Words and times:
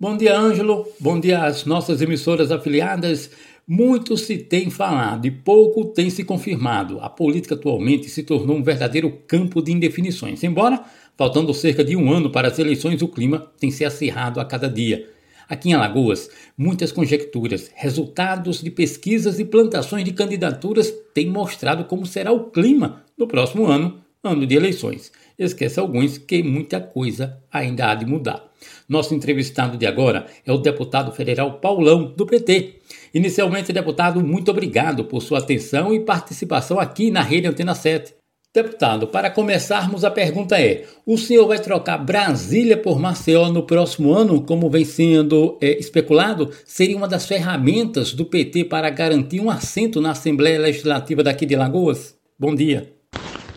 Bom 0.00 0.16
dia, 0.16 0.38
Ângelo. 0.38 0.86
Bom 1.00 1.18
dia 1.18 1.42
às 1.42 1.64
nossas 1.64 2.00
emissoras 2.00 2.52
afiliadas. 2.52 3.32
Muito 3.66 4.16
se 4.16 4.38
tem 4.38 4.70
falado 4.70 5.26
e 5.26 5.30
pouco 5.32 5.86
tem 5.86 6.08
se 6.08 6.22
confirmado. 6.22 7.00
A 7.00 7.10
política 7.10 7.56
atualmente 7.56 8.08
se 8.08 8.22
tornou 8.22 8.56
um 8.56 8.62
verdadeiro 8.62 9.10
campo 9.26 9.60
de 9.60 9.72
indefinições. 9.72 10.44
Embora, 10.44 10.84
faltando 11.16 11.52
cerca 11.52 11.82
de 11.82 11.96
um 11.96 12.12
ano 12.12 12.30
para 12.30 12.46
as 12.46 12.60
eleições, 12.60 13.02
o 13.02 13.08
clima 13.08 13.50
tem 13.58 13.72
se 13.72 13.84
acirrado 13.84 14.38
a 14.38 14.44
cada 14.44 14.70
dia. 14.70 15.04
Aqui 15.48 15.70
em 15.70 15.72
Alagoas, 15.72 16.30
muitas 16.56 16.92
conjecturas, 16.92 17.68
resultados 17.74 18.62
de 18.62 18.70
pesquisas 18.70 19.40
e 19.40 19.44
plantações 19.44 20.04
de 20.04 20.12
candidaturas 20.12 20.94
têm 21.12 21.28
mostrado 21.28 21.86
como 21.86 22.06
será 22.06 22.30
o 22.30 22.50
clima 22.52 23.02
no 23.18 23.26
próximo 23.26 23.66
ano, 23.66 23.98
ano 24.22 24.46
de 24.46 24.54
eleições. 24.54 25.10
Esqueça 25.38 25.80
alguns 25.80 26.18
que 26.18 26.42
muita 26.42 26.80
coisa 26.80 27.38
ainda 27.52 27.90
há 27.90 27.94
de 27.94 28.04
mudar. 28.04 28.44
Nosso 28.88 29.14
entrevistado 29.14 29.78
de 29.78 29.86
agora 29.86 30.26
é 30.44 30.52
o 30.52 30.58
deputado 30.58 31.12
federal 31.12 31.60
Paulão, 31.60 32.12
do 32.16 32.26
PT. 32.26 32.80
Inicialmente, 33.14 33.72
deputado, 33.72 34.20
muito 34.20 34.50
obrigado 34.50 35.04
por 35.04 35.22
sua 35.22 35.38
atenção 35.38 35.94
e 35.94 36.00
participação 36.00 36.80
aqui 36.80 37.10
na 37.10 37.22
Rede 37.22 37.46
Antena 37.46 37.74
7. 37.74 38.18
Deputado, 38.52 39.06
para 39.06 39.30
começarmos, 39.30 40.04
a 40.04 40.10
pergunta 40.10 40.60
é: 40.60 40.86
o 41.06 41.16
senhor 41.16 41.46
vai 41.46 41.60
trocar 41.60 41.98
Brasília 41.98 42.76
por 42.76 42.98
Maceió 42.98 43.52
no 43.52 43.62
próximo 43.62 44.12
ano, 44.12 44.42
como 44.42 44.68
vem 44.68 44.84
sendo 44.84 45.56
é, 45.60 45.78
especulado? 45.78 46.50
Seria 46.64 46.96
uma 46.96 47.06
das 47.06 47.26
ferramentas 47.26 48.12
do 48.12 48.24
PT 48.24 48.64
para 48.64 48.90
garantir 48.90 49.40
um 49.40 49.50
assento 49.50 50.00
na 50.00 50.10
Assembleia 50.10 50.58
Legislativa 50.58 51.22
daqui 51.22 51.46
de 51.46 51.54
Lagoas? 51.54 52.16
Bom 52.38 52.54
dia. 52.54 52.97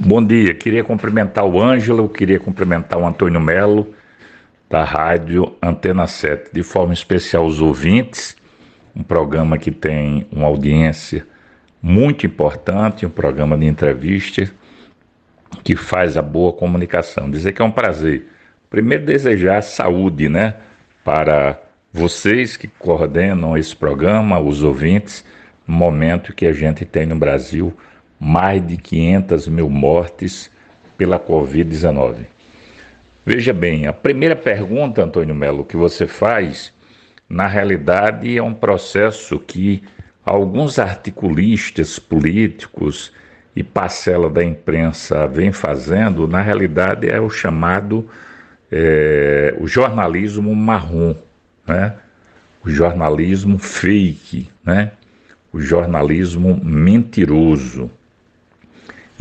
Bom 0.04 0.26
dia, 0.26 0.56
queria 0.56 0.84
cumprimentar 0.84 1.46
o 1.46 1.62
Ângelo, 1.62 2.10
queria 2.10 2.40
cumprimentar 2.40 2.98
o 2.98 3.06
Antônio 3.06 3.40
Melo, 3.40 3.94
da 4.68 4.84
Rádio 4.84 5.56
Antena 5.62 6.08
7, 6.08 6.50
de 6.52 6.64
forma 6.64 6.92
especial 6.92 7.46
os 7.46 7.62
ouvintes, 7.62 8.36
um 8.96 9.04
programa 9.04 9.60
que 9.60 9.70
tem 9.70 10.28
uma 10.32 10.48
audiência 10.48 11.24
muito 11.80 12.26
importante, 12.26 13.06
um 13.06 13.12
programa 13.12 13.56
de 13.56 13.68
entrevista 13.68 14.52
que 15.64 15.76
faz 15.76 16.18
a 16.18 16.22
boa 16.24 16.52
comunicação. 16.52 17.30
Dizer 17.30 17.52
que 17.52 17.62
é 17.62 17.66
um 17.66 17.70
prazer. 17.70 18.26
Primeiro, 18.72 19.06
desejar 19.06 19.62
saúde, 19.62 20.28
né, 20.28 20.56
para 21.06 21.62
vocês 21.94 22.58
que 22.58 22.68
coordenam 22.68 23.56
esse 23.56 23.76
programa, 23.76 24.40
os 24.40 24.64
ouvintes, 24.64 25.24
momento 25.68 26.34
que 26.34 26.48
a 26.48 26.54
gente 26.54 26.86
tem 26.86 27.06
no 27.06 27.16
Brasil 27.16 27.72
mais 28.22 28.66
de 28.66 28.78
500 28.78 29.48
mil 29.48 29.68
mortes 29.68 30.52
pela 30.96 31.20
Covid-19. 31.20 32.28
Veja 33.26 33.52
bem, 33.52 33.88
a 33.88 33.94
primeira 33.94 34.36
pergunta, 34.36 35.04
Antônio 35.04 35.34
Melo, 35.34 35.66
que 35.66 35.76
você 35.76 36.06
faz, 36.06 36.72
na 37.28 37.48
realidade 37.48 38.38
é 38.38 38.44
um 38.44 38.54
processo 38.54 39.40
que 39.40 39.84
alguns 40.24 40.78
articulistas 40.78 41.98
políticos 41.98 43.12
e 43.56 43.64
parcela 43.64 44.30
da 44.30 44.44
imprensa 44.44 45.26
vem 45.26 45.52
fazendo, 45.52 46.28
na 46.28 46.42
realidade 46.42 47.10
é 47.10 47.20
o 47.20 47.30
chamado 47.30 48.08
é, 48.72 49.56
o 49.60 49.68
jornalismo 49.68 50.56
marrom, 50.56 51.16
né? 51.68 51.96
o 52.64 52.70
jornalismo 52.70 53.58
fake, 53.58 54.48
né? 54.64 54.92
o 55.52 55.60
jornalismo 55.60 56.60
mentiroso. 56.64 57.90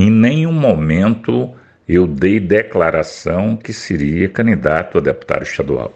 Em 0.01 0.09
nenhum 0.09 0.55
momento 0.55 1.55
eu 1.87 2.06
dei 2.06 2.41
declaração 2.41 3.55
que 3.55 3.70
seria 3.70 4.31
candidato 4.31 4.97
a 4.97 5.01
deputado 5.03 5.43
estadual. 5.43 5.93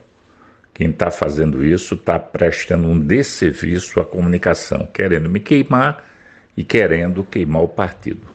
Quem 0.74 0.90
está 0.90 1.10
fazendo 1.10 1.64
isso 1.64 1.94
está 1.94 2.18
prestando 2.18 2.86
um 2.86 3.00
desserviço 3.00 3.98
à 3.98 4.04
comunicação, 4.04 4.86
querendo 4.92 5.30
me 5.30 5.40
queimar 5.40 6.04
e 6.54 6.62
querendo 6.62 7.24
queimar 7.24 7.62
o 7.62 7.68
partido. 7.68 8.26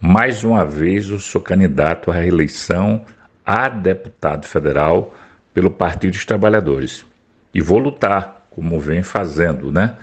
Mais 0.00 0.42
uma 0.42 0.64
vez, 0.64 1.08
eu 1.08 1.20
sou 1.20 1.40
candidato 1.40 2.10
à 2.10 2.14
reeleição 2.14 3.06
a 3.44 3.68
deputado 3.68 4.44
federal 4.44 5.14
pelo 5.54 5.70
Partido 5.70 6.14
dos 6.14 6.24
Trabalhadores. 6.24 7.06
E 7.54 7.60
vou 7.60 7.78
lutar, 7.78 8.44
como 8.50 8.80
vem 8.80 9.04
fazendo, 9.04 9.70
né? 9.70 9.98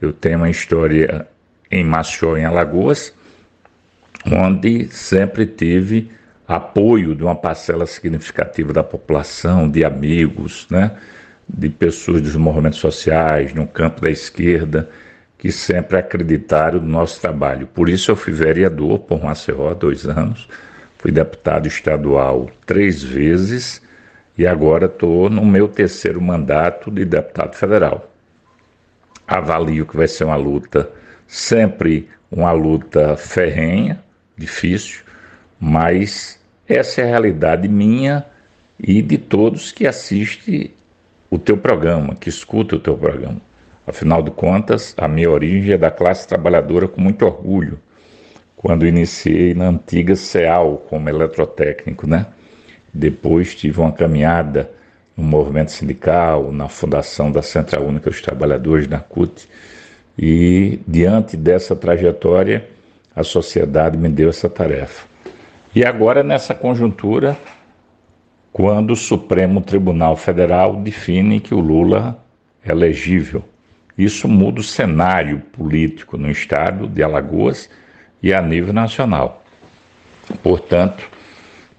Eu 0.00 0.12
tenho 0.12 0.36
uma 0.36 0.48
história 0.48 1.26
em 1.68 1.82
Maceió, 1.82 2.36
em 2.36 2.44
Alagoas, 2.44 3.12
onde 4.30 4.88
sempre 4.88 5.46
tive 5.46 6.10
apoio 6.46 7.14
de 7.14 7.22
uma 7.22 7.34
parcela 7.34 7.86
significativa 7.86 8.72
da 8.72 8.82
população, 8.82 9.68
de 9.68 9.84
amigos, 9.84 10.66
né, 10.70 10.92
de 11.48 11.68
pessoas 11.68 12.20
dos 12.22 12.36
movimentos 12.36 12.78
sociais, 12.78 13.52
no 13.54 13.66
campo 13.66 14.00
da 14.00 14.10
esquerda, 14.10 14.88
que 15.38 15.52
sempre 15.52 15.98
acreditaram 15.98 16.80
no 16.80 16.88
nosso 16.88 17.20
trabalho. 17.20 17.66
Por 17.66 17.88
isso 17.88 18.10
eu 18.10 18.16
fui 18.16 18.32
vereador 18.32 19.00
por 19.00 19.22
Maceió 19.22 19.70
há 19.70 19.74
dois 19.74 20.06
anos, 20.06 20.48
fui 20.98 21.10
deputado 21.10 21.66
estadual 21.66 22.50
três 22.64 23.02
vezes 23.02 23.82
e 24.36 24.46
agora 24.46 24.86
estou 24.86 25.28
no 25.30 25.44
meu 25.44 25.68
terceiro 25.68 26.20
mandato 26.20 26.90
de 26.90 27.04
deputado 27.04 27.54
federal. 27.54 28.10
Avalio 29.26 29.86
que 29.86 29.96
vai 29.96 30.08
ser 30.08 30.24
uma 30.24 30.36
luta, 30.36 30.90
sempre 31.26 32.08
uma 32.30 32.52
luta 32.52 33.16
ferrenha, 33.16 34.03
difícil, 34.36 35.02
mas 35.60 36.40
essa 36.68 37.00
é 37.00 37.04
a 37.04 37.08
realidade 37.08 37.68
minha 37.68 38.24
e 38.78 39.00
de 39.02 39.18
todos 39.18 39.72
que 39.72 39.86
assistem 39.86 40.72
o 41.30 41.38
teu 41.38 41.56
programa, 41.56 42.14
que 42.14 42.28
escuta 42.28 42.76
o 42.76 42.80
teu 42.80 42.96
programa. 42.96 43.40
Afinal 43.86 44.22
de 44.22 44.30
contas, 44.30 44.94
a 44.96 45.06
minha 45.06 45.30
origem 45.30 45.74
é 45.74 45.78
da 45.78 45.90
classe 45.90 46.26
trabalhadora 46.26 46.88
com 46.88 47.00
muito 47.00 47.24
orgulho, 47.24 47.78
quando 48.56 48.86
iniciei 48.86 49.52
na 49.52 49.68
antiga 49.68 50.16
CEAL 50.16 50.78
como 50.88 51.08
eletrotécnico, 51.08 52.06
né? 52.06 52.26
Depois 52.92 53.54
tive 53.54 53.80
uma 53.80 53.92
caminhada 53.92 54.70
no 55.16 55.22
movimento 55.22 55.70
sindical, 55.70 56.50
na 56.50 56.68
fundação 56.68 57.30
da 57.30 57.42
Central 57.42 57.84
Única 57.84 58.10
dos 58.10 58.22
Trabalhadores, 58.22 58.88
na 58.88 58.98
CUT, 58.98 59.48
e 60.18 60.80
diante 60.86 61.36
dessa 61.36 61.76
trajetória, 61.76 62.68
a 63.14 63.22
sociedade 63.22 63.96
me 63.96 64.08
deu 64.08 64.28
essa 64.28 64.48
tarefa. 64.48 65.06
E 65.74 65.84
agora, 65.84 66.22
nessa 66.22 66.54
conjuntura, 66.54 67.36
quando 68.52 68.92
o 68.92 68.96
Supremo 68.96 69.60
Tribunal 69.60 70.16
Federal 70.16 70.76
define 70.76 71.40
que 71.40 71.54
o 71.54 71.60
Lula 71.60 72.18
é 72.64 72.70
elegível. 72.70 73.42
Isso 73.96 74.26
muda 74.28 74.60
o 74.60 74.64
cenário 74.64 75.40
político 75.52 76.16
no 76.16 76.30
estado 76.30 76.88
de 76.88 77.02
Alagoas 77.02 77.68
e 78.22 78.32
a 78.32 78.40
nível 78.40 78.72
nacional. 78.72 79.44
Portanto, 80.42 81.10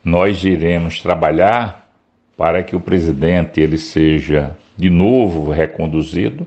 nós 0.03 0.43
iremos 0.43 1.01
trabalhar 1.01 1.89
para 2.37 2.61
que 2.61 2.75
o 2.75 2.79
presidente 2.79 3.59
ele 3.59 3.77
seja 3.77 4.55
de 4.77 4.89
novo 4.89 5.51
reconduzido 5.51 6.45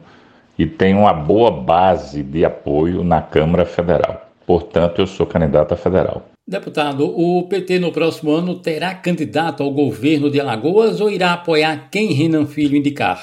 e 0.59 0.66
tenha 0.66 0.97
uma 0.97 1.12
boa 1.12 1.50
base 1.50 2.22
de 2.22 2.44
apoio 2.44 3.03
na 3.03 3.22
Câmara 3.22 3.65
Federal. 3.65 4.28
Portanto, 4.48 5.03
eu 5.03 5.06
sou 5.06 5.26
candidato 5.26 5.75
a 5.75 5.76
federal. 5.76 6.26
Deputado, 6.48 7.04
o 7.04 7.47
PT 7.47 7.78
no 7.78 7.92
próximo 7.92 8.32
ano 8.32 8.59
terá 8.59 8.94
candidato 8.94 9.62
ao 9.62 9.70
governo 9.70 10.31
de 10.31 10.41
Alagoas 10.41 11.03
ou 11.03 11.10
irá 11.10 11.34
apoiar 11.34 11.91
quem 11.91 12.14
Renan 12.14 12.47
Filho 12.47 12.75
indicar? 12.75 13.22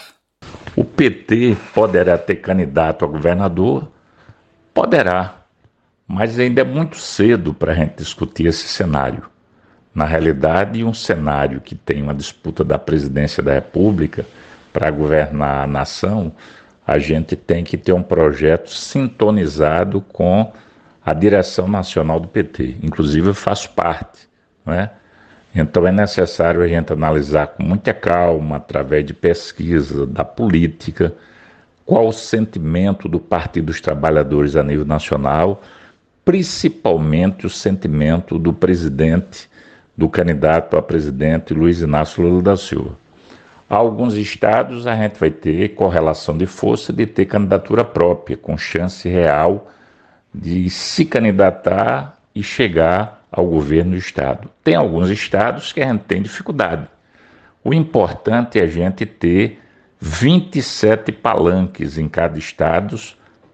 O 0.75 0.85
PT 0.85 1.57
poderá 1.73 2.15
ter 2.15 2.35
candidato 2.35 3.03
a 3.03 3.07
governador? 3.07 3.91
Poderá, 4.71 5.37
mas 6.07 6.37
ainda 6.37 6.61
é 6.61 6.63
muito 6.63 6.97
cedo 6.97 7.55
para 7.55 7.71
a 7.71 7.75
gente 7.75 7.95
discutir 7.95 8.45
esse 8.45 8.67
cenário. 8.67 9.23
Na 9.95 10.05
realidade, 10.05 10.83
um 10.83 10.93
cenário 10.93 11.59
que 11.59 11.73
tem 11.73 12.03
uma 12.03 12.13
disputa 12.13 12.63
da 12.63 12.77
presidência 12.77 13.41
da 13.41 13.55
República 13.55 14.27
para 14.71 14.91
governar 14.91 15.63
a 15.63 15.67
nação, 15.67 16.31
a 16.85 16.99
gente 16.99 17.35
tem 17.35 17.63
que 17.63 17.77
ter 17.77 17.93
um 17.93 18.03
projeto 18.03 18.69
sintonizado 18.69 20.01
com 20.01 20.53
a 21.05 21.13
direção 21.13 21.67
nacional 21.67 22.19
do 22.19 22.27
PT. 22.27 22.77
Inclusive, 22.81 23.27
eu 23.27 23.35
faço 23.35 23.69
parte. 23.69 24.27
Né? 24.65 24.89
Então, 25.53 25.85
é 25.85 25.91
necessário 25.91 26.61
a 26.61 26.67
gente 26.67 26.91
analisar 26.91 27.47
com 27.47 27.63
muita 27.63 27.93
calma, 27.93 28.55
através 28.55 29.05
de 29.05 29.13
pesquisa 29.13 30.07
da 30.07 30.25
política, 30.25 31.13
qual 31.85 32.07
o 32.07 32.11
sentimento 32.11 33.07
do 33.07 33.19
Partido 33.19 33.67
dos 33.67 33.79
Trabalhadores 33.79 34.55
a 34.55 34.63
nível 34.63 34.85
nacional, 34.85 35.61
principalmente 36.25 37.45
o 37.45 37.49
sentimento 37.51 38.39
do 38.39 38.51
presidente, 38.51 39.47
do 39.95 40.09
candidato 40.09 40.75
a 40.75 40.81
presidente 40.81 41.53
Luiz 41.53 41.81
Inácio 41.81 42.23
Lula 42.23 42.41
da 42.41 42.57
Silva. 42.57 42.97
Alguns 43.69 44.15
estados 44.15 44.87
a 44.87 44.95
gente 44.95 45.19
vai 45.19 45.29
ter 45.29 45.69
correlação 45.75 46.35
de 46.35 46.47
força 46.47 46.91
de 46.91 47.05
ter 47.05 47.25
candidatura 47.25 47.85
própria, 47.85 48.35
com 48.35 48.57
chance 48.57 49.07
real 49.07 49.71
de 50.41 50.69
se 50.69 51.05
candidatar 51.05 52.17
e 52.33 52.43
chegar 52.43 53.25
ao 53.31 53.45
governo 53.45 53.91
do 53.91 53.97
estado. 53.97 54.49
Tem 54.63 54.75
alguns 54.75 55.09
estados 55.09 55.71
que 55.71 55.81
a 55.81 55.87
gente 55.87 56.01
tem 56.01 56.21
dificuldade. 56.21 56.87
O 57.63 57.73
importante 57.73 58.59
é 58.59 58.63
a 58.63 58.67
gente 58.67 59.05
ter 59.05 59.59
27 59.99 61.11
palanques 61.11 61.97
em 61.97 62.07
cada 62.07 62.37
estado 62.37 62.99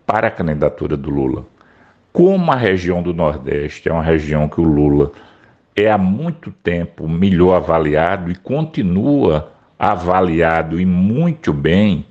para 0.06 0.28
a 0.28 0.32
candidatura 0.32 0.98
do 0.98 1.10
Lula. 1.10 1.46
Como 2.12 2.52
a 2.52 2.56
região 2.56 3.02
do 3.02 3.14
Nordeste 3.14 3.88
é 3.88 3.94
uma 3.94 4.04
região 4.04 4.50
que 4.50 4.60
o 4.60 4.64
Lula 4.64 5.12
é 5.76 5.90
há 5.90 5.98
muito 5.98 6.52
tempo 6.52 7.08
melhor 7.08 7.56
avaliado 7.56 8.30
e 8.30 8.36
continua 8.36 9.54
avaliado 9.80 10.80
e 10.80 10.86
muito 10.86 11.54
bem, 11.54 12.06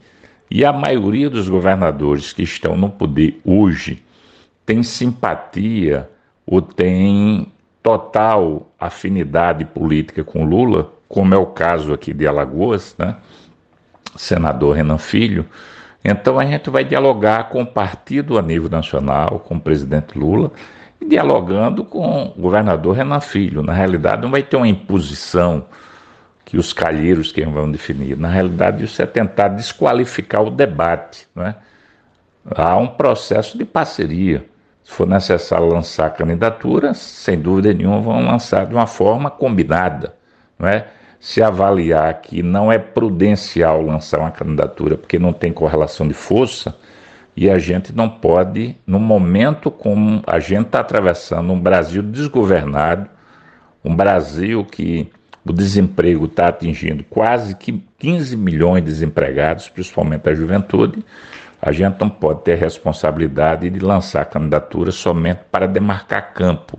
e 0.50 0.64
a 0.64 0.72
maioria 0.72 1.28
dos 1.28 1.48
governadores 1.48 2.32
que 2.32 2.42
estão 2.42 2.76
no 2.76 2.88
poder 2.88 3.38
hoje 3.44 4.02
tem 4.70 4.84
simpatia 4.84 6.08
ou 6.46 6.62
tem 6.62 7.52
total 7.82 8.70
afinidade 8.78 9.64
política 9.64 10.22
com 10.22 10.44
Lula, 10.44 10.92
como 11.08 11.34
é 11.34 11.36
o 11.36 11.46
caso 11.46 11.92
aqui 11.92 12.14
de 12.14 12.24
Alagoas, 12.24 12.94
né? 12.96 13.16
senador 14.14 14.76
Renan 14.76 14.96
Filho. 14.96 15.44
Então 16.04 16.38
a 16.38 16.44
gente 16.44 16.70
vai 16.70 16.84
dialogar 16.84 17.48
com 17.48 17.62
o 17.62 17.66
partido 17.66 18.38
a 18.38 18.42
nível 18.42 18.70
nacional, 18.70 19.40
com 19.40 19.56
o 19.56 19.60
presidente 19.60 20.16
Lula, 20.16 20.52
e 21.00 21.04
dialogando 21.04 21.84
com 21.84 22.32
o 22.36 22.40
governador 22.40 22.94
Renan 22.94 23.20
Filho. 23.20 23.62
Na 23.62 23.72
realidade, 23.72 24.22
não 24.22 24.30
vai 24.30 24.44
ter 24.44 24.56
uma 24.56 24.68
imposição 24.68 25.66
que 26.44 26.56
os 26.56 26.72
calheiros 26.72 27.32
quem 27.32 27.50
vão 27.50 27.72
definir. 27.72 28.16
Na 28.16 28.28
realidade, 28.28 28.84
isso 28.84 29.02
é 29.02 29.06
tentar 29.06 29.48
desqualificar 29.48 30.44
o 30.44 30.50
debate. 30.50 31.26
Né? 31.34 31.56
Há 32.54 32.76
um 32.76 32.86
processo 32.86 33.58
de 33.58 33.64
parceria. 33.64 34.48
Se 34.90 34.96
for 34.96 35.06
necessário 35.06 35.68
lançar 35.68 36.10
candidaturas, 36.10 36.98
sem 36.98 37.40
dúvida 37.40 37.72
nenhuma 37.72 38.00
vão 38.00 38.24
lançar 38.24 38.66
de 38.66 38.74
uma 38.74 38.88
forma 38.88 39.30
combinada. 39.30 40.16
Não 40.58 40.68
é? 40.68 40.88
Se 41.20 41.40
avaliar 41.40 42.20
que 42.20 42.42
não 42.42 42.72
é 42.72 42.76
prudencial 42.76 43.80
lançar 43.80 44.18
uma 44.18 44.32
candidatura 44.32 44.96
porque 44.96 45.16
não 45.16 45.32
tem 45.32 45.52
correlação 45.52 46.08
de 46.08 46.12
força, 46.12 46.76
e 47.36 47.48
a 47.48 47.56
gente 47.56 47.94
não 47.94 48.08
pode, 48.08 48.76
no 48.84 48.98
momento 48.98 49.70
como 49.70 50.24
a 50.26 50.40
gente 50.40 50.66
está 50.66 50.80
atravessando 50.80 51.52
um 51.52 51.60
Brasil 51.60 52.02
desgovernado, 52.02 53.08
um 53.84 53.94
Brasil 53.94 54.64
que 54.64 55.08
o 55.46 55.52
desemprego 55.52 56.24
está 56.24 56.48
atingindo 56.48 57.04
quase 57.04 57.54
que 57.54 57.80
15 57.96 58.36
milhões 58.36 58.82
de 58.82 58.90
desempregados, 58.90 59.68
principalmente 59.68 60.28
a 60.28 60.34
juventude, 60.34 61.04
a 61.60 61.72
gente 61.72 62.00
não 62.00 62.08
pode 62.08 62.42
ter 62.42 62.56
responsabilidade 62.56 63.68
de 63.68 63.80
lançar 63.80 64.24
candidatura 64.24 64.90
somente 64.90 65.40
para 65.50 65.66
demarcar 65.66 66.32
campo. 66.32 66.78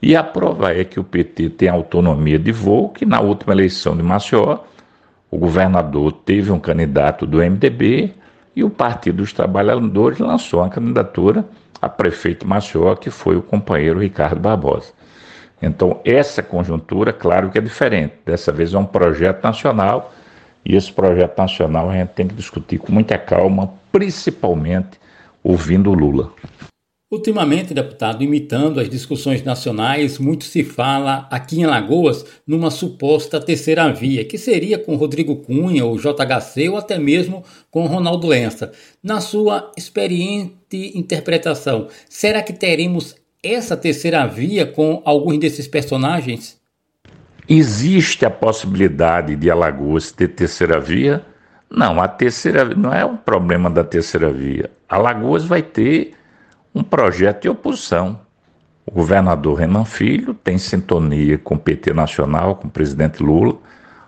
E 0.00 0.14
a 0.14 0.22
prova 0.22 0.72
é 0.72 0.84
que 0.84 1.00
o 1.00 1.04
PT 1.04 1.50
tem 1.50 1.68
autonomia 1.68 2.38
de 2.38 2.52
voo, 2.52 2.90
que 2.90 3.04
na 3.04 3.20
última 3.20 3.52
eleição 3.52 3.96
de 3.96 4.02
Maceió, 4.02 4.60
o 5.30 5.36
governador 5.36 6.12
teve 6.12 6.52
um 6.52 6.60
candidato 6.60 7.26
do 7.26 7.38
MDB 7.38 8.14
e 8.54 8.62
o 8.62 8.70
Partido 8.70 9.16
dos 9.16 9.32
Trabalhadores 9.32 10.18
lançou 10.18 10.60
uma 10.60 10.68
candidatura 10.68 11.44
a 11.82 11.88
prefeito 11.88 12.40
de 12.40 12.46
Maceió, 12.46 12.94
que 12.94 13.10
foi 13.10 13.36
o 13.36 13.42
companheiro 13.42 14.00
Ricardo 14.00 14.40
Barbosa. 14.40 14.92
Então, 15.60 16.00
essa 16.04 16.42
conjuntura, 16.42 17.12
claro 17.12 17.50
que 17.50 17.58
é 17.58 17.60
diferente. 17.60 18.14
Dessa 18.24 18.52
vez 18.52 18.74
é 18.74 18.78
um 18.78 18.84
projeto 18.84 19.42
nacional 19.42 20.12
e 20.64 20.76
esse 20.76 20.92
projeto 20.92 21.36
nacional 21.38 21.90
a 21.90 21.94
gente 21.94 22.10
tem 22.10 22.26
que 22.26 22.34
discutir 22.34 22.78
com 22.78 22.92
muita 22.92 23.18
calma, 23.18 23.72
principalmente 23.92 24.98
ouvindo 25.42 25.92
Lula. 25.92 26.32
Ultimamente, 27.10 27.72
deputado, 27.72 28.22
imitando 28.22 28.78
as 28.78 28.90
discussões 28.90 29.42
nacionais, 29.42 30.18
muito 30.18 30.44
se 30.44 30.62
fala 30.62 31.26
aqui 31.30 31.58
em 31.58 31.64
Lagoas 31.64 32.22
numa 32.46 32.70
suposta 32.70 33.40
terceira 33.40 33.90
via, 33.90 34.26
que 34.26 34.36
seria 34.36 34.78
com 34.78 34.94
Rodrigo 34.94 35.36
Cunha, 35.36 35.86
ou 35.86 35.96
JHC, 35.96 36.68
ou 36.68 36.76
até 36.76 36.98
mesmo 36.98 37.42
com 37.70 37.86
Ronaldo 37.86 38.26
Lença. 38.26 38.72
Na 39.02 39.22
sua 39.22 39.72
experiente 39.74 40.92
interpretação, 40.94 41.88
será 42.10 42.42
que 42.42 42.52
teremos 42.52 43.16
essa 43.42 43.74
terceira 43.74 44.26
via 44.26 44.66
com 44.66 45.00
alguns 45.02 45.38
desses 45.38 45.66
personagens? 45.66 46.60
Existe 47.48 48.26
a 48.26 48.30
possibilidade 48.30 49.34
de 49.34 49.50
Alagoas 49.50 50.12
ter 50.12 50.28
terceira 50.28 50.78
via? 50.78 51.24
Não, 51.70 52.00
a 52.00 52.08
terceira 52.08 52.64
não 52.64 52.92
é 52.92 53.04
um 53.04 53.16
problema 53.16 53.68
da 53.68 53.84
terceira 53.84 54.32
via. 54.32 54.70
Alagoas 54.88 55.44
vai 55.44 55.62
ter 55.62 56.14
um 56.74 56.82
projeto 56.82 57.42
de 57.42 57.48
oposição. 57.48 58.20
O 58.86 58.90
governador 58.90 59.58
Renan 59.58 59.84
Filho 59.84 60.32
tem 60.32 60.56
sintonia 60.56 61.36
com 61.36 61.56
o 61.56 61.58
PT 61.58 61.92
Nacional, 61.92 62.56
com 62.56 62.68
o 62.68 62.70
presidente 62.70 63.22
Lula. 63.22 63.56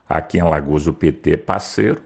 Aqui 0.08 0.38
em 0.38 0.40
Alagoas 0.40 0.86
o 0.86 0.92
PT 0.94 1.32
é 1.32 1.36
parceiro 1.36 2.02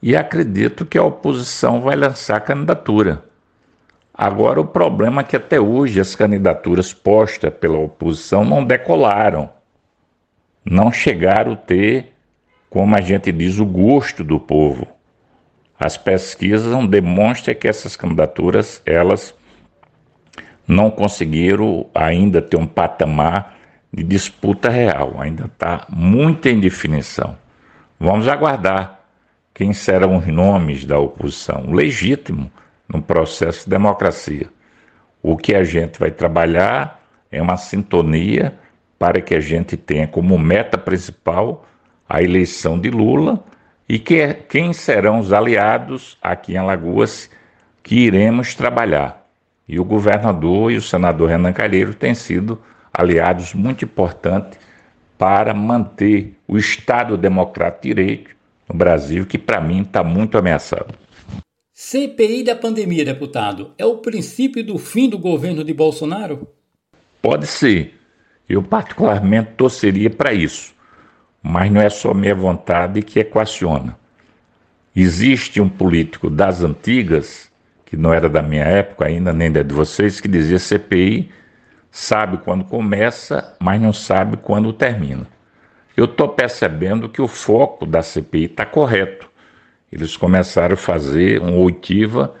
e 0.00 0.16
acredito 0.16 0.86
que 0.86 0.98
a 0.98 1.02
oposição 1.02 1.80
vai 1.80 1.96
lançar 1.96 2.40
candidatura. 2.40 3.24
Agora, 4.14 4.60
o 4.60 4.66
problema 4.66 5.22
é 5.22 5.24
que 5.24 5.36
até 5.36 5.58
hoje 5.58 6.00
as 6.00 6.14
candidaturas 6.14 6.92
postas 6.92 7.52
pela 7.54 7.78
oposição 7.78 8.44
não 8.44 8.64
decolaram, 8.64 9.50
não 10.64 10.92
chegaram 10.92 11.52
a 11.52 11.56
ter, 11.56 12.11
como 12.72 12.96
a 12.96 13.02
gente 13.02 13.30
diz, 13.30 13.58
o 13.58 13.66
gosto 13.66 14.24
do 14.24 14.40
povo. 14.40 14.88
As 15.78 15.98
pesquisas 15.98 16.72
demonstram 16.88 17.54
que 17.54 17.68
essas 17.68 17.96
candidaturas 17.96 18.80
elas 18.86 19.34
não 20.66 20.90
conseguiram 20.90 21.86
ainda 21.94 22.40
ter 22.40 22.56
um 22.56 22.66
patamar 22.66 23.58
de 23.92 24.02
disputa 24.02 24.70
real, 24.70 25.20
ainda 25.20 25.44
está 25.44 25.86
muita 25.90 26.48
indefinição. 26.48 27.36
Vamos 28.00 28.26
aguardar 28.26 29.00
quem 29.52 29.74
serão 29.74 30.16
os 30.16 30.26
nomes 30.26 30.86
da 30.86 30.98
oposição. 30.98 31.74
Legítimo 31.74 32.50
no 32.88 33.02
processo 33.02 33.64
de 33.64 33.70
democracia. 33.70 34.48
O 35.22 35.36
que 35.36 35.54
a 35.54 35.62
gente 35.62 36.00
vai 36.00 36.10
trabalhar 36.10 37.02
é 37.30 37.42
uma 37.42 37.58
sintonia 37.58 38.58
para 38.98 39.20
que 39.20 39.34
a 39.34 39.40
gente 39.40 39.76
tenha 39.76 40.08
como 40.08 40.38
meta 40.38 40.78
principal 40.78 41.66
a 42.12 42.22
eleição 42.22 42.78
de 42.78 42.90
Lula 42.90 43.42
e 43.88 43.98
que, 43.98 44.20
é, 44.20 44.34
quem 44.34 44.74
serão 44.74 45.18
os 45.18 45.32
aliados 45.32 46.18
aqui 46.20 46.52
em 46.52 46.58
Alagoas 46.58 47.30
que 47.82 48.00
iremos 48.00 48.54
trabalhar. 48.54 49.26
E 49.66 49.80
o 49.80 49.84
governador 49.84 50.70
e 50.70 50.76
o 50.76 50.82
senador 50.82 51.30
Renan 51.30 51.54
Calheiro 51.54 51.94
têm 51.94 52.14
sido 52.14 52.60
aliados 52.92 53.54
muito 53.54 53.86
importantes 53.86 54.58
para 55.16 55.54
manter 55.54 56.36
o 56.46 56.58
Estado 56.58 57.16
Democrático 57.16 57.84
de 57.84 57.94
Direito 57.94 58.30
no 58.68 58.74
Brasil, 58.74 59.24
que 59.24 59.38
para 59.38 59.62
mim 59.62 59.80
está 59.80 60.04
muito 60.04 60.36
ameaçado. 60.36 60.94
CPI 61.72 62.44
da 62.44 62.54
pandemia, 62.54 63.06
deputado, 63.06 63.70
é 63.78 63.86
o 63.86 63.96
princípio 63.96 64.62
do 64.62 64.76
fim 64.76 65.08
do 65.08 65.18
governo 65.18 65.64
de 65.64 65.72
Bolsonaro? 65.72 66.46
Pode 67.22 67.46
ser. 67.46 67.94
Eu, 68.46 68.62
particularmente, 68.62 69.52
torceria 69.56 70.10
para 70.10 70.34
isso. 70.34 70.74
Mas 71.42 71.70
não 71.70 71.80
é 71.80 71.90
só 71.90 72.14
minha 72.14 72.34
vontade 72.34 73.02
que 73.02 73.18
equaciona. 73.18 73.96
Existe 74.94 75.60
um 75.60 75.68
político 75.68 76.30
das 76.30 76.62
antigas, 76.62 77.50
que 77.84 77.96
não 77.96 78.12
era 78.12 78.28
da 78.28 78.42
minha 78.42 78.64
época 78.64 79.06
ainda, 79.06 79.32
nem 79.32 79.50
da 79.50 79.62
de 79.62 79.74
vocês, 79.74 80.20
que 80.20 80.28
dizia 80.28 80.58
CPI 80.58 81.30
sabe 81.90 82.38
quando 82.38 82.64
começa, 82.64 83.54
mas 83.60 83.80
não 83.80 83.92
sabe 83.92 84.36
quando 84.38 84.72
termina. 84.72 85.26
Eu 85.94 86.06
estou 86.06 86.28
percebendo 86.28 87.08
que 87.08 87.20
o 87.20 87.28
foco 87.28 87.84
da 87.84 88.02
CPI 88.02 88.44
está 88.44 88.64
correto 88.64 89.32
eles 89.92 90.16
começaram 90.16 90.72
a 90.72 90.78
fazer 90.78 91.38
uma 91.42 91.58
oitiva 91.58 92.34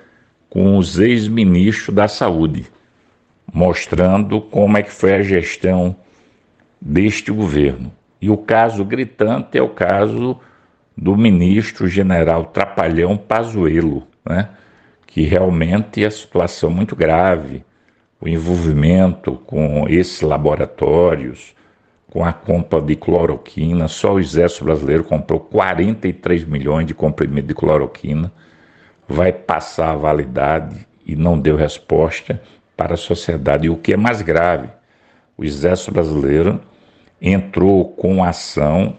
com 0.48 0.78
os 0.78 0.98
ex-ministros 0.98 1.94
da 1.94 2.08
saúde, 2.08 2.64
mostrando 3.52 4.40
como 4.40 4.78
é 4.78 4.82
que 4.82 4.90
foi 4.90 5.12
a 5.12 5.22
gestão 5.22 5.94
deste 6.80 7.30
governo. 7.30 7.92
E 8.22 8.30
o 8.30 8.36
caso 8.36 8.84
gritante 8.84 9.58
é 9.58 9.62
o 9.62 9.68
caso 9.68 10.38
do 10.96 11.16
ministro 11.16 11.88
general 11.88 12.44
Trapalhão 12.44 13.16
Pazuello, 13.16 14.06
né? 14.24 14.50
que 15.04 15.22
realmente 15.22 16.04
é 16.04 16.06
a 16.06 16.10
situação 16.10 16.70
muito 16.70 16.94
grave, 16.94 17.64
o 18.20 18.28
envolvimento 18.28 19.32
com 19.32 19.88
esses 19.88 20.20
laboratórios, 20.20 21.52
com 22.08 22.24
a 22.24 22.32
compra 22.32 22.80
de 22.80 22.94
cloroquina, 22.94 23.88
só 23.88 24.14
o 24.14 24.20
Exército 24.20 24.66
Brasileiro 24.66 25.02
comprou 25.02 25.40
43 25.40 26.44
milhões 26.44 26.86
de 26.86 26.94
comprimidos 26.94 27.48
de 27.48 27.54
cloroquina, 27.54 28.32
vai 29.08 29.32
passar 29.32 29.90
a 29.90 29.96
validade 29.96 30.86
e 31.04 31.16
não 31.16 31.36
deu 31.36 31.56
resposta 31.56 32.40
para 32.76 32.94
a 32.94 32.96
sociedade. 32.96 33.66
E 33.66 33.70
o 33.70 33.76
que 33.76 33.94
é 33.94 33.96
mais 33.96 34.22
grave, 34.22 34.68
o 35.36 35.44
Exército 35.44 35.90
Brasileiro 35.90 36.60
entrou 37.22 37.88
com 37.92 38.24
ação 38.24 38.96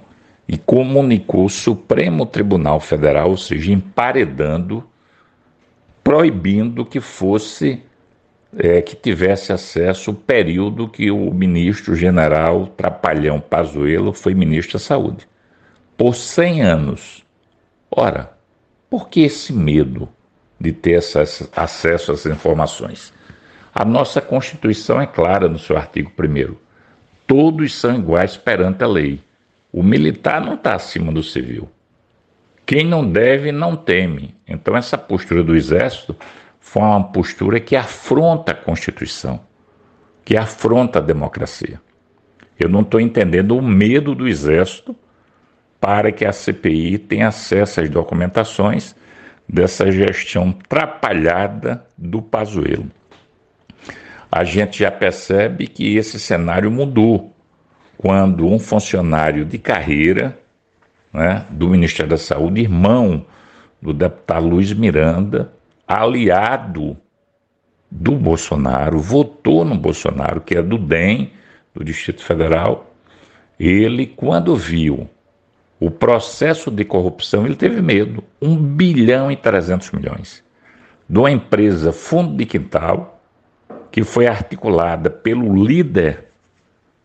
e 0.47 0.57
comunicou 0.57 1.45
o 1.45 1.49
Supremo 1.49 2.25
Tribunal 2.25 2.79
Federal, 2.79 3.29
ou 3.29 3.37
seja, 3.37 3.73
emparedando, 3.73 4.83
proibindo 6.03 6.85
que 6.85 6.99
fosse 6.99 7.83
é, 8.57 8.81
que 8.81 8.95
tivesse 8.95 9.51
acesso 9.51 10.11
o 10.11 10.15
período 10.15 10.87
que 10.87 11.11
o 11.11 11.33
ministro 11.33 11.95
general 11.95 12.67
Trapalhão 12.67 13.39
Pazuello 13.39 14.13
foi 14.13 14.33
ministro 14.33 14.73
da 14.73 14.79
Saúde. 14.79 15.27
Por 15.97 16.15
100 16.15 16.61
anos. 16.61 17.23
Ora, 17.91 18.33
Por 18.93 19.09
que 19.09 19.21
esse 19.21 19.51
medo 19.51 20.07
de 20.59 20.71
ter 20.71 20.97
acesso 20.97 21.49
essas 22.11 22.27
informações? 22.27 23.11
A 23.73 23.83
nossa 23.83 24.21
Constituição 24.21 25.01
é 25.01 25.07
clara 25.07 25.49
no 25.49 25.57
seu 25.57 25.75
artigo 25.75 26.11
1. 26.15 26.55
Todos 27.35 27.73
são 27.73 27.95
iguais 27.95 28.37
perante 28.37 28.83
a 28.83 28.87
lei. 28.87 29.19
O 29.71 29.81
militar 29.81 30.39
não 30.39 30.53
está 30.53 30.75
acima 30.75 31.11
do 31.11 31.23
civil. 31.23 31.67
Quem 32.63 32.85
não 32.85 33.11
deve, 33.11 33.51
não 33.51 33.75
teme. 33.75 34.35
Então, 34.47 34.77
essa 34.77 34.99
postura 34.99 35.43
do 35.43 35.55
Exército 35.55 36.15
foi 36.59 36.83
uma 36.83 37.05
postura 37.05 37.59
que 37.59 37.75
afronta 37.75 38.51
a 38.51 38.55
Constituição, 38.55 39.39
que 40.23 40.37
afronta 40.37 40.99
a 40.99 41.01
democracia. 41.01 41.81
Eu 42.59 42.69
não 42.69 42.81
estou 42.81 43.01
entendendo 43.01 43.57
o 43.57 43.63
medo 43.63 44.13
do 44.13 44.27
Exército 44.27 44.95
para 45.81 46.11
que 46.11 46.25
a 46.25 46.31
CPI 46.31 46.99
tenha 46.99 47.29
acesso 47.29 47.81
às 47.81 47.89
documentações 47.89 48.95
dessa 49.49 49.91
gestão 49.91 50.51
trapalhada 50.51 51.83
do 51.97 52.21
Pazuello 52.21 52.91
a 54.35 54.43
gente 54.43 54.79
já 54.79 54.89
percebe 54.89 55.67
que 55.67 55.95
esse 55.95 56.19
cenário 56.19 56.71
mudou 56.71 57.31
quando 57.95 58.47
um 58.47 58.57
funcionário 58.57 59.45
de 59.45 59.59
carreira 59.59 60.39
né, 61.13 61.45
do 61.51 61.69
Ministério 61.69 62.09
da 62.09 62.17
Saúde, 62.17 62.61
irmão 62.61 63.27
do 63.79 63.93
deputado 63.93 64.47
Luiz 64.47 64.73
Miranda, 64.73 65.53
aliado 65.87 66.97
do 67.91 68.13
Bolsonaro, 68.13 68.97
votou 68.97 69.63
no 69.63 69.77
Bolsonaro, 69.77 70.41
que 70.41 70.57
é 70.57 70.63
do 70.63 70.79
DEM, 70.79 71.31
do 71.71 71.83
Distrito 71.83 72.23
Federal. 72.23 72.91
Ele, 73.59 74.07
quando 74.07 74.55
viu 74.55 75.07
o 75.79 75.91
processo 75.91 76.71
de 76.71 76.83
corrupção, 76.83 77.45
ele 77.45 77.55
teve 77.55 77.83
medo. 77.83 78.23
1 78.41 78.55
bilhão 78.55 79.31
e 79.31 79.35
300 79.35 79.91
milhões. 79.91 80.43
De 81.07 81.19
uma 81.19 81.29
empresa 81.29 81.91
fundo 81.91 82.35
de 82.35 82.47
quintal, 82.47 83.13
que 83.93 84.03
foi 84.03 84.25
articulada 84.25 85.07
pelo 85.11 85.63
líder 85.63 86.25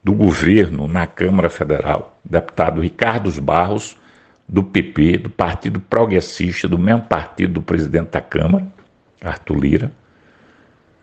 do 0.02 0.14
governo 0.14 0.88
na 0.88 1.06
Câmara 1.06 1.50
Federal, 1.50 2.18
deputado 2.24 2.80
Ricardo 2.80 3.30
Barros, 3.42 3.94
do 4.48 4.64
PP, 4.64 5.18
do 5.18 5.28
Partido 5.28 5.80
Progressista, 5.80 6.66
do 6.66 6.78
mesmo 6.78 7.02
partido 7.02 7.52
do 7.52 7.62
presidente 7.62 8.12
da 8.12 8.22
Câmara, 8.22 8.66
Arthur 9.22 9.58
Lira. 9.58 9.92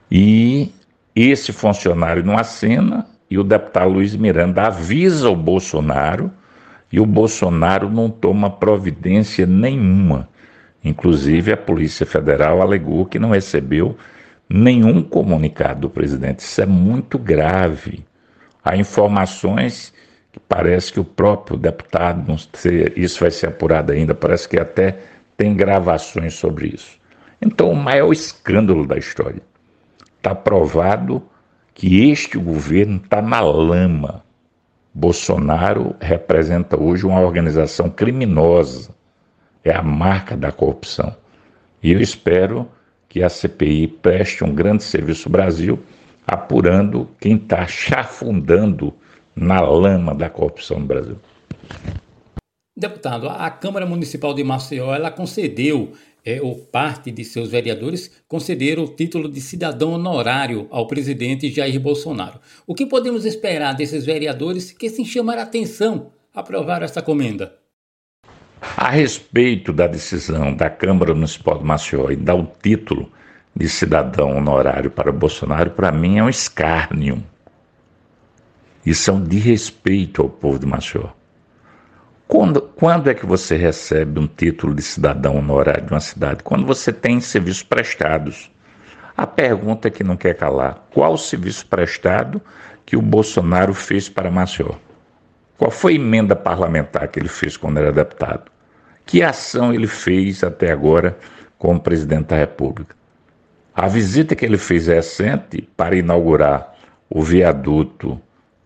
E 0.10 0.74
esse 1.16 1.54
funcionário 1.54 2.26
não 2.26 2.36
assina 2.36 3.06
e 3.30 3.38
o 3.38 3.44
deputado 3.44 3.92
Luiz 3.92 4.16
Miranda 4.16 4.64
avisa 4.64 5.30
o 5.30 5.36
Bolsonaro 5.36 6.32
e 6.92 7.00
o 7.00 7.06
Bolsonaro 7.06 7.92
não 7.92 8.10
toma 8.10 8.50
providência 8.50 9.46
nenhuma. 9.46 10.28
Inclusive, 10.84 11.54
a 11.54 11.58
Polícia 11.58 12.08
Federal 12.08 12.60
alegou 12.60 13.06
que 13.06 13.20
não 13.20 13.30
recebeu 13.30 13.96
nenhum 14.50 15.02
comunicado 15.02 15.82
do 15.82 15.90
presidente. 15.90 16.40
Isso 16.40 16.62
é 16.62 16.66
muito 16.66 17.18
grave. 17.18 18.06
Há 18.64 18.76
informações 18.76 19.94
que 20.32 20.40
parece 20.40 20.92
que 20.92 21.00
o 21.00 21.06
próprio 21.06 21.58
deputado, 21.58 22.28
não 22.28 22.38
sei, 22.38 22.92
isso 22.96 23.20
vai 23.20 23.32
ser 23.32 23.48
apurado 23.48 23.92
ainda, 23.92 24.14
parece 24.14 24.50
que 24.50 24.60
até 24.60 25.00
tem 25.38 25.56
gravações 25.56 26.34
sobre 26.34 26.68
isso. 26.68 27.00
Então, 27.42 27.70
o 27.70 27.76
maior 27.76 28.12
escândalo 28.12 28.86
da 28.86 28.98
história. 28.98 29.42
Está 30.18 30.34
provado 30.34 31.22
que 31.74 32.10
este 32.10 32.38
governo 32.38 32.98
está 33.04 33.22
na 33.22 33.42
lama. 33.42 34.24
Bolsonaro 34.94 35.96
representa 36.00 36.82
hoje 36.82 37.06
uma 37.06 37.20
organização 37.20 37.90
criminosa. 37.90 38.96
É 39.64 39.76
a 39.76 39.84
marca 39.84 40.36
da 40.36 40.52
corrupção. 40.52 41.16
E 41.84 41.92
eu 41.92 42.00
espero 42.00 42.68
que 43.08 43.24
a 43.24 43.30
CPI 43.30 43.88
preste 43.88 44.44
um 44.44 44.54
grande 44.54 44.84
serviço 44.84 45.28
ao 45.28 45.32
Brasil, 45.32 45.80
apurando 46.26 47.10
quem 47.20 47.36
está 47.36 47.68
chafundando 47.68 48.94
na 49.36 49.60
lama 49.60 50.14
da 50.16 50.30
corrupção 50.30 50.80
no 50.80 50.86
Brasil. 50.86 51.18
Deputado, 52.78 53.30
a 53.30 53.50
Câmara 53.50 53.86
Municipal 53.86 54.34
de 54.34 54.44
Maceió 54.44 54.94
ela 54.94 55.10
concedeu, 55.10 55.94
é, 56.26 56.42
ou 56.42 56.56
parte 56.56 57.12
de 57.12 57.24
seus 57.24 57.50
vereadores 57.50 58.12
concederam 58.28 58.84
o 58.84 58.88
título 58.88 59.30
de 59.30 59.40
cidadão 59.40 59.94
honorário 59.94 60.68
ao 60.72 60.88
presidente 60.88 61.50
Jair 61.50 61.80
Bolsonaro. 61.80 62.40
O 62.66 62.74
que 62.74 62.86
podemos 62.86 63.26
esperar 63.26 63.74
desses 63.76 64.06
vereadores 64.06 64.72
que 64.72 64.90
se 64.90 65.06
chamaram 65.06 65.42
a 65.42 65.44
atenção 65.44 66.12
aprovaram 66.34 66.84
essa 66.84 67.02
comenda? 67.02 67.65
A 68.62 68.90
respeito 68.90 69.72
da 69.72 69.88
decisão 69.88 70.56
da 70.56 70.70
Câmara 70.70 71.14
Municipal 71.14 71.58
de 71.58 71.64
Maceió 71.64 72.10
e 72.10 72.16
dar 72.16 72.36
o 72.36 72.52
título 72.62 73.12
de 73.56 73.70
cidadão 73.70 74.38
honorário 74.38 74.92
para 74.92 75.12
Bolsonaro, 75.12 75.72
para 75.72 75.92
mim 75.92 76.18
é 76.18 76.24
um 76.24 76.30
escárnio. 76.30 77.24
Isso 78.86 79.10
é 79.10 79.14
um 79.14 79.24
desrespeito 79.24 80.22
ao 80.22 80.30
povo 80.30 80.60
de 80.60 80.66
Maceió. 80.66 81.10
Quando, 82.28 82.62
quando 82.62 83.10
é 83.10 83.14
que 83.14 83.26
você 83.26 83.56
recebe 83.56 84.20
um 84.20 84.28
título 84.28 84.74
de 84.74 84.82
cidadão 84.82 85.38
honorário 85.38 85.86
de 85.86 85.94
uma 85.94 86.00
cidade? 86.00 86.44
Quando 86.44 86.66
você 86.66 86.92
tem 86.92 87.22
serviços 87.22 87.64
prestados. 87.64 88.52
A 89.16 89.26
pergunta 89.26 89.90
que 89.90 90.04
não 90.04 90.18
quer 90.18 90.36
calar: 90.36 90.86
qual 90.90 91.14
o 91.14 91.18
serviço 91.18 91.66
prestado 91.68 92.42
que 92.86 92.98
o 92.98 93.02
Bolsonaro 93.02 93.74
fez 93.74 94.10
para 94.10 94.30
Maceió? 94.32 94.76
Qual 95.58 95.72
foi 95.72 95.94
a 95.94 95.96
emenda 95.96 96.36
parlamentar 96.36 97.08
que 97.08 97.20
ele 97.20 97.30
fez 97.30 97.56
quando 97.56 97.78
era 97.78 97.92
deputado? 97.92 98.52
Que 99.06 99.24
ação 99.24 99.74
ele 99.74 99.88
fez 99.88 100.44
até 100.44 100.72
agora 100.72 101.18
como 101.58 101.80
presidente 101.80 102.28
da 102.28 102.36
República? 102.36 102.96
A 103.74 103.88
visita 103.88 104.36
que 104.36 104.46
ele 104.46 104.58
fez 104.58 104.88
recente 104.88 105.62
para 105.76 105.96
inaugurar 105.96 106.74
o 107.10 107.22
viaduto 107.22 108.20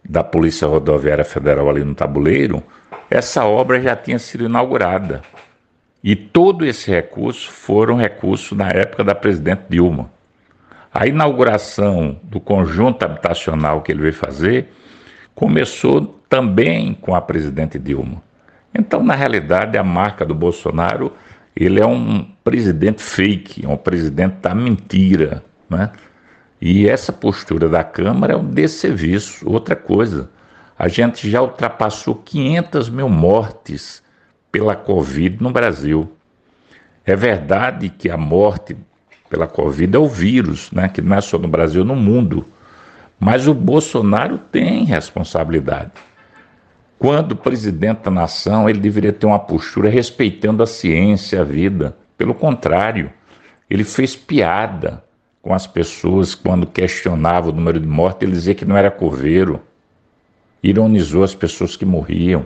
da 0.07 0.23
Polícia 0.23 0.67
Rodoviária 0.67 1.25
Federal 1.25 1.69
ali 1.69 1.83
no 1.83 1.93
Tabuleiro, 1.93 2.63
essa 3.09 3.45
obra 3.45 3.81
já 3.81 3.95
tinha 3.95 4.17
sido 4.17 4.45
inaugurada. 4.45 5.21
E 6.03 6.15
todo 6.15 6.65
esse 6.65 6.89
recurso 6.89 7.51
foram 7.51 7.97
recursos 7.97 8.57
na 8.57 8.69
época 8.69 9.03
da 9.03 9.13
presidente 9.13 9.63
Dilma. 9.69 10.09
A 10.93 11.05
inauguração 11.05 12.19
do 12.23 12.39
conjunto 12.39 13.03
habitacional 13.03 13.81
que 13.81 13.91
ele 13.91 14.01
veio 14.01 14.13
fazer 14.13 14.71
começou 15.39 16.19
também 16.27 16.93
com 16.93 17.15
a 17.15 17.21
presidente 17.21 17.79
Dilma. 17.79 18.21
Então, 18.77 19.01
na 19.01 19.15
realidade, 19.15 19.77
a 19.77 19.83
marca 19.85 20.25
do 20.25 20.35
Bolsonaro, 20.35 21.13
ele 21.55 21.79
é 21.79 21.85
um 21.85 22.27
presidente 22.43 23.01
fake, 23.01 23.65
é 23.65 23.69
um 23.69 23.77
presidente 23.77 24.35
da 24.41 24.53
mentira, 24.53 25.41
né? 25.69 25.93
E 26.59 26.89
essa 26.89 27.13
postura 27.13 27.69
da 27.69 27.85
Câmara 27.85 28.33
é 28.33 28.35
um 28.35 28.43
desserviço. 28.43 29.49
Outra 29.49 29.77
coisa, 29.77 30.29
a 30.77 30.89
gente 30.89 31.29
já 31.29 31.41
ultrapassou 31.41 32.15
500 32.15 32.89
mil 32.89 33.07
mortes 33.07 34.03
pela 34.51 34.75
Covid 34.75 35.41
no 35.41 35.51
Brasil. 35.51 36.11
É 37.05 37.15
verdade 37.15 37.87
que 37.87 38.09
a 38.09 38.17
morte 38.17 38.75
pela 39.29 39.47
Covid 39.47 39.95
é 39.95 39.99
o 39.99 40.09
vírus, 40.09 40.69
né? 40.69 40.89
que 40.89 41.01
não 41.01 41.15
é 41.15 41.21
só 41.21 41.37
no 41.37 41.47
Brasil, 41.47 41.85
no 41.85 41.95
mundo. 41.95 42.45
Mas 43.19 43.47
o 43.47 43.53
Bolsonaro 43.53 44.37
tem 44.37 44.85
responsabilidade. 44.85 45.91
Quando 46.97 47.35
presidente 47.35 48.03
da 48.03 48.11
nação, 48.11 48.69
ele 48.69 48.79
deveria 48.79 49.13
ter 49.13 49.25
uma 49.25 49.39
postura 49.39 49.89
respeitando 49.89 50.63
a 50.63 50.67
ciência, 50.67 51.41
a 51.41 51.43
vida. 51.43 51.97
Pelo 52.17 52.33
contrário, 52.33 53.11
ele 53.69 53.83
fez 53.83 54.15
piada 54.15 55.03
com 55.41 55.53
as 55.53 55.65
pessoas 55.65 56.35
quando 56.35 56.67
questionava 56.67 57.49
o 57.49 57.53
número 57.53 57.79
de 57.79 57.87
mortes, 57.87 58.23
ele 58.23 58.33
dizia 58.33 58.55
que 58.55 58.65
não 58.65 58.75
era 58.75 58.91
coveiro, 58.91 59.61
ironizou 60.61 61.23
as 61.23 61.33
pessoas 61.33 61.77
que 61.77 61.85
morriam, 61.85 62.45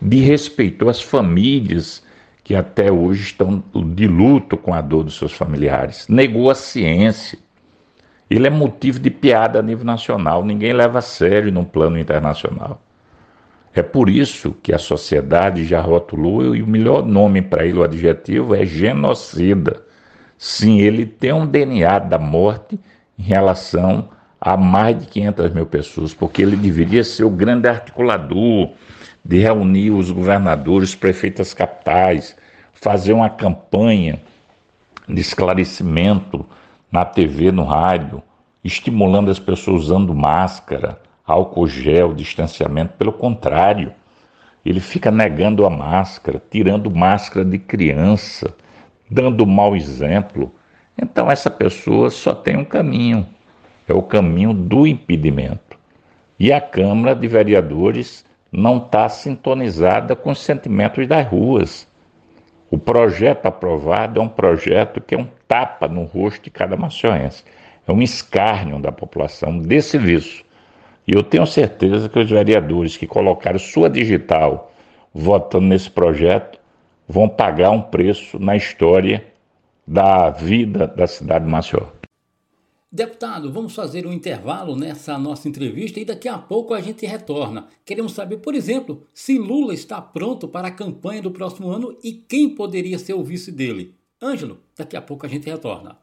desrespeitou 0.00 0.88
as 0.88 1.02
famílias 1.02 2.02
que 2.42 2.54
até 2.54 2.90
hoje 2.90 3.22
estão 3.22 3.62
de 3.94 4.06
luto 4.06 4.56
com 4.56 4.72
a 4.72 4.80
dor 4.80 5.04
dos 5.04 5.18
seus 5.18 5.32
familiares, 5.32 6.08
negou 6.08 6.50
a 6.50 6.54
ciência. 6.54 7.38
Ele 8.30 8.46
é 8.46 8.50
motivo 8.50 9.00
de 9.00 9.10
piada 9.10 9.58
a 9.58 9.62
nível 9.62 9.84
nacional, 9.84 10.44
ninguém 10.44 10.72
leva 10.72 11.00
a 11.00 11.02
sério 11.02 11.50
no 11.50 11.66
plano 11.66 11.98
internacional. 11.98 12.80
É 13.74 13.82
por 13.82 14.08
isso 14.08 14.52
que 14.62 14.72
a 14.72 14.78
sociedade 14.78 15.64
já 15.64 15.80
rotulou 15.80 16.54
e 16.54 16.62
o 16.62 16.66
melhor 16.66 17.04
nome 17.04 17.42
para 17.42 17.64
ele, 17.64 17.78
o 17.78 17.82
adjetivo, 17.82 18.54
é 18.54 18.64
genocida. 18.64 19.82
Sim, 20.38 20.80
ele 20.80 21.06
tem 21.06 21.32
um 21.32 21.46
DNA 21.46 21.98
da 21.98 22.18
morte 22.18 22.78
em 23.18 23.22
relação 23.22 24.08
a 24.40 24.56
mais 24.56 24.98
de 24.98 25.06
500 25.06 25.52
mil 25.52 25.66
pessoas, 25.66 26.14
porque 26.14 26.40
ele 26.42 26.56
deveria 26.56 27.04
ser 27.04 27.24
o 27.24 27.30
grande 27.30 27.68
articulador 27.68 28.70
de 29.24 29.38
reunir 29.38 29.90
os 29.90 30.10
governadores, 30.10 30.94
prefeitas 30.94 31.52
capitais, 31.52 32.34
fazer 32.72 33.12
uma 33.12 33.28
campanha 33.28 34.20
de 35.08 35.20
esclarecimento 35.20 36.46
na 36.90 37.04
TV, 37.04 37.52
no 37.52 37.64
rádio, 37.64 38.22
estimulando 38.64 39.30
as 39.30 39.38
pessoas 39.38 39.84
usando 39.84 40.14
máscara, 40.14 41.00
álcool 41.26 41.66
gel, 41.66 42.14
distanciamento. 42.14 42.94
Pelo 42.94 43.12
contrário, 43.12 43.92
ele 44.64 44.80
fica 44.80 45.10
negando 45.10 45.64
a 45.64 45.70
máscara, 45.70 46.42
tirando 46.50 46.90
máscara 46.90 47.44
de 47.44 47.58
criança, 47.58 48.54
dando 49.10 49.46
mau 49.46 49.74
exemplo, 49.74 50.52
então 51.00 51.30
essa 51.30 51.50
pessoa 51.50 52.10
só 52.10 52.34
tem 52.34 52.56
um 52.56 52.64
caminho, 52.64 53.26
é 53.88 53.92
o 53.92 54.02
caminho 54.02 54.52
do 54.52 54.86
impedimento. 54.86 55.78
E 56.38 56.52
a 56.52 56.60
Câmara 56.60 57.14
de 57.14 57.26
Vereadores 57.26 58.24
não 58.52 58.78
está 58.78 59.08
sintonizada 59.08 60.14
com 60.14 60.30
os 60.30 60.40
sentimentos 60.40 61.06
das 61.06 61.26
ruas. 61.26 61.88
O 62.70 62.78
projeto 62.78 63.46
aprovado 63.46 64.20
é 64.20 64.22
um 64.22 64.28
projeto 64.28 65.00
que 65.00 65.14
é 65.14 65.18
um 65.18 65.26
tapa 65.48 65.88
no 65.88 66.04
rosto 66.04 66.44
de 66.44 66.50
cada 66.50 66.76
macioense. 66.76 67.42
É 67.86 67.90
um 67.90 68.00
escárnio 68.00 68.78
da 68.78 68.92
população 68.92 69.58
desse 69.58 69.98
viço. 69.98 70.44
E 71.06 71.12
eu 71.12 71.24
tenho 71.24 71.44
certeza 71.46 72.08
que 72.08 72.18
os 72.18 72.30
vereadores 72.30 72.96
que 72.96 73.06
colocaram 73.06 73.58
sua 73.58 73.90
digital 73.90 74.70
votando 75.12 75.66
nesse 75.66 75.90
projeto 75.90 76.60
vão 77.08 77.28
pagar 77.28 77.70
um 77.70 77.82
preço 77.82 78.38
na 78.38 78.54
história 78.54 79.26
da 79.84 80.30
vida 80.30 80.86
da 80.86 81.08
cidade 81.08 81.44
de 81.44 81.50
Maceió. 81.50 81.99
Deputado, 82.92 83.52
vamos 83.52 83.72
fazer 83.72 84.04
um 84.04 84.12
intervalo 84.12 84.74
nessa 84.74 85.16
nossa 85.16 85.48
entrevista 85.48 86.00
e 86.00 86.04
daqui 86.04 86.26
a 86.26 86.36
pouco 86.36 86.74
a 86.74 86.80
gente 86.80 87.06
retorna. 87.06 87.68
Queremos 87.84 88.10
saber, 88.10 88.38
por 88.38 88.52
exemplo, 88.52 89.06
se 89.14 89.38
Lula 89.38 89.72
está 89.72 90.02
pronto 90.02 90.48
para 90.48 90.66
a 90.66 90.72
campanha 90.72 91.22
do 91.22 91.30
próximo 91.30 91.70
ano 91.70 91.96
e 92.02 92.12
quem 92.12 92.52
poderia 92.52 92.98
ser 92.98 93.14
o 93.14 93.22
vice 93.22 93.52
dele. 93.52 93.94
Ângelo, 94.20 94.58
daqui 94.76 94.96
a 94.96 95.02
pouco 95.02 95.24
a 95.24 95.28
gente 95.28 95.48
retorna. 95.48 96.00